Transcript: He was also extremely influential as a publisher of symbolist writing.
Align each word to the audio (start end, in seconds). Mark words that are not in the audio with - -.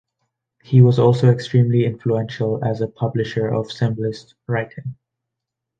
He 0.63 0.81
was 0.81 0.97
also 0.97 1.29
extremely 1.29 1.85
influential 1.85 2.65
as 2.65 2.81
a 2.81 2.87
publisher 2.87 3.47
of 3.47 3.71
symbolist 3.71 4.33
writing. 4.47 4.95